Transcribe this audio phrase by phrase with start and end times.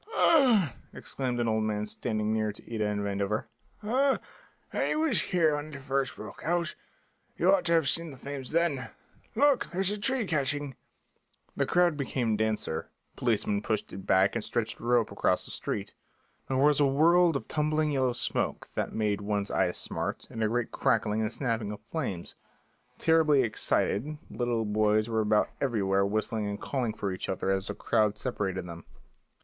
[0.15, 3.45] "Ah," exclaimed an old man, standing near to Ida and Vandover,
[3.83, 4.17] "ah,
[4.73, 6.73] I was here when it first broke out;
[7.37, 8.89] you ought to have seen the flames then!
[9.35, 10.75] Look, there's a tree catching!"
[11.55, 15.93] The crowd became denser; policemen pushed it back and stretched a rope across the street.
[16.47, 20.47] There was a world of tumbling yellow smoke that made one's eyes smart, and a
[20.47, 22.33] great crackling and snapping of flames.
[22.97, 27.75] Terribly excited little boys were about everywhere whistling and calling for each other as the
[27.75, 28.83] crowd separated them.